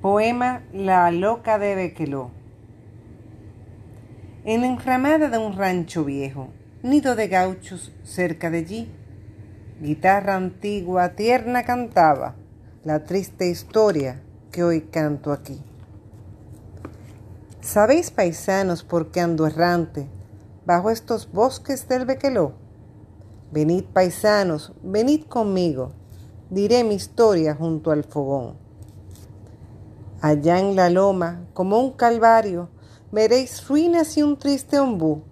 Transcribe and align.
Poema 0.00 0.62
La 0.72 1.10
loca 1.10 1.58
de 1.58 1.74
Bequeló. 1.74 2.30
En 4.46 4.62
la 4.62 4.68
enramada 4.68 5.28
de 5.28 5.36
un 5.36 5.52
rancho 5.52 6.06
viejo, 6.06 6.48
nido 6.82 7.14
de 7.16 7.28
gauchos 7.28 7.92
cerca 8.02 8.48
de 8.48 8.58
allí, 8.60 8.90
guitarra 9.78 10.36
antigua 10.36 11.10
tierna 11.10 11.64
cantaba 11.64 12.34
la 12.82 13.04
triste 13.04 13.50
historia 13.50 14.22
que 14.50 14.64
hoy 14.64 14.80
canto 14.80 15.32
aquí. 15.32 15.62
¿Sabéis, 17.60 18.10
paisanos, 18.10 18.82
por 18.82 19.10
qué 19.10 19.20
ando 19.20 19.46
errante 19.46 20.06
bajo 20.64 20.88
estos 20.88 21.30
bosques 21.30 21.86
del 21.88 22.06
Bequeló? 22.06 22.54
Venid, 23.52 23.84
paisanos, 23.92 24.72
venid 24.82 25.24
conmigo, 25.24 25.92
diré 26.48 26.84
mi 26.84 26.94
historia 26.94 27.54
junto 27.54 27.90
al 27.90 28.04
fogón 28.04 28.69
Allá 30.22 30.58
en 30.58 30.76
la 30.76 30.90
loma, 30.90 31.46
como 31.54 31.80
un 31.80 31.92
calvario, 31.92 32.68
veréis 33.10 33.66
ruinas 33.66 34.18
y 34.18 34.22
un 34.22 34.36
triste 34.38 34.78
ombú. 34.78 35.22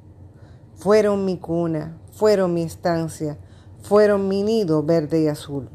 Fueron 0.77 1.27
mi 1.27 1.37
cuna, 1.37 1.99
fueron 2.13 2.55
mi 2.55 2.63
estancia, 2.63 3.37
fueron 3.83 4.29
mi 4.29 4.43
nido 4.43 4.83
verde 4.83 5.23
y 5.23 5.29
azul. 5.29 5.69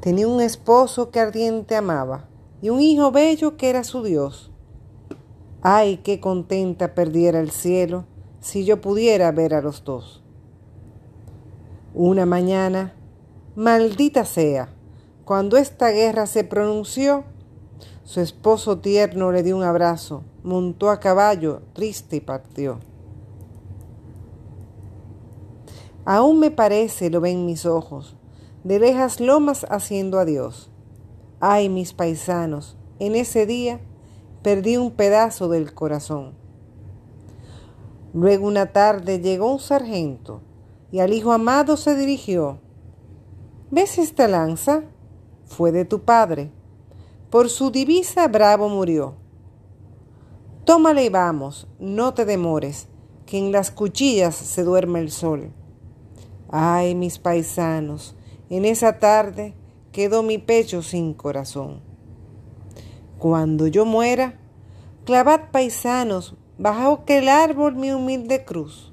Tenía 0.00 0.28
un 0.28 0.40
esposo 0.40 1.10
que 1.10 1.18
ardiente 1.18 1.74
amaba 1.74 2.28
y 2.62 2.70
un 2.70 2.80
hijo 2.80 3.10
bello 3.10 3.56
que 3.56 3.68
era 3.68 3.82
su 3.82 4.02
Dios. 4.04 4.52
Ay, 5.60 5.98
qué 5.98 6.20
contenta 6.20 6.94
perdiera 6.94 7.40
el 7.40 7.50
cielo 7.50 8.06
si 8.40 8.64
yo 8.64 8.80
pudiera 8.80 9.32
ver 9.32 9.54
a 9.54 9.60
los 9.60 9.84
dos. 9.84 10.22
Una 11.94 12.24
mañana, 12.26 12.94
maldita 13.56 14.24
sea, 14.24 14.72
cuando 15.24 15.56
esta 15.56 15.90
guerra 15.90 16.26
se 16.26 16.44
pronunció, 16.44 17.24
su 18.04 18.20
esposo 18.20 18.78
tierno 18.78 19.32
le 19.32 19.42
dio 19.42 19.56
un 19.56 19.62
abrazo, 19.62 20.22
montó 20.42 20.90
a 20.90 21.00
caballo, 21.00 21.62
triste 21.72 22.16
y 22.16 22.20
partió. 22.20 22.80
Aún 26.04 26.40
me 26.40 26.50
parece, 26.50 27.10
lo 27.10 27.20
ven 27.20 27.46
mis 27.46 27.66
ojos, 27.66 28.16
de 28.64 28.78
lejas 28.78 29.20
lomas 29.20 29.66
haciendo 29.70 30.18
adiós. 30.18 30.70
Ay, 31.40 31.68
mis 31.68 31.92
paisanos, 31.92 32.76
en 32.98 33.14
ese 33.14 33.46
día 33.46 33.80
perdí 34.42 34.76
un 34.76 34.90
pedazo 34.90 35.48
del 35.48 35.74
corazón. 35.74 36.34
Luego 38.12 38.46
una 38.46 38.72
tarde 38.72 39.20
llegó 39.20 39.52
un 39.52 39.60
sargento 39.60 40.40
y 40.90 41.00
al 41.00 41.12
hijo 41.12 41.32
amado 41.32 41.76
se 41.76 41.94
dirigió. 41.94 42.58
¿Ves 43.70 43.98
esta 43.98 44.26
lanza? 44.26 44.82
Fue 45.46 45.70
de 45.70 45.84
tu 45.84 46.00
padre. 46.02 46.50
Por 47.30 47.48
su 47.48 47.70
divisa 47.70 48.26
bravo 48.26 48.68
murió. 48.68 49.14
Tómale 50.64 51.04
y 51.04 51.10
vamos, 51.10 51.68
no 51.78 52.12
te 52.12 52.24
demores, 52.24 52.88
que 53.24 53.38
en 53.38 53.52
las 53.52 53.70
cuchillas 53.70 54.34
se 54.34 54.64
duerme 54.64 54.98
el 54.98 55.12
sol. 55.12 55.52
Ay, 56.48 56.96
mis 56.96 57.20
paisanos, 57.20 58.16
en 58.48 58.64
esa 58.64 58.98
tarde 58.98 59.54
quedó 59.92 60.24
mi 60.24 60.38
pecho 60.38 60.82
sin 60.82 61.14
corazón. 61.14 61.82
Cuando 63.20 63.68
yo 63.68 63.84
muera, 63.84 64.40
clavad 65.04 65.52
paisanos 65.52 66.34
bajo 66.58 66.94
aquel 66.94 67.28
árbol 67.28 67.76
mi 67.76 67.92
humilde 67.92 68.44
cruz, 68.44 68.92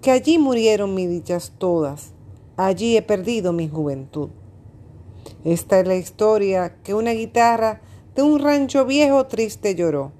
que 0.00 0.10
allí 0.10 0.36
murieron 0.36 0.96
mis 0.96 1.08
dichas 1.08 1.52
todas, 1.58 2.12
allí 2.56 2.96
he 2.96 3.02
perdido 3.02 3.52
mi 3.52 3.68
juventud. 3.68 4.30
Esta 5.44 5.80
es 5.80 5.86
la 5.88 5.96
historia 5.96 6.76
que 6.84 6.94
una 6.94 7.10
guitarra 7.10 7.80
de 8.14 8.22
un 8.22 8.38
rancho 8.38 8.84
viejo 8.84 9.26
triste 9.26 9.74
lloró. 9.74 10.12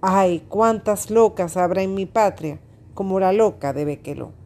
Ay, 0.00 0.44
cuántas 0.48 1.10
locas 1.10 1.56
habrá 1.56 1.82
en 1.82 1.94
mi 1.94 2.06
patria 2.06 2.58
como 2.94 3.20
la 3.20 3.32
loca 3.32 3.72
de 3.72 3.84
Bequeló. 3.84 4.41